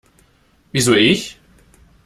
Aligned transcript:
Wieso 0.71 0.95
ich? 0.95 1.37